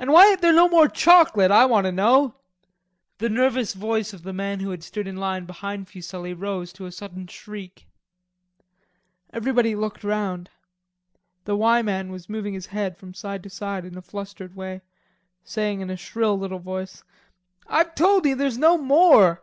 [0.00, 2.34] "And why ain't there no more chocolate, I want to know?"
[3.18, 6.86] the nervous voice of the man who had stood in line behind Fuselli rose to
[6.86, 7.86] a sudden shriek.
[9.32, 10.50] Everybody looked round.
[11.44, 14.82] The "Y" man was moving his head from side to side in a flustered way,
[15.44, 17.04] saying in a shrill little voice:
[17.68, 19.42] "I've told you there's no more.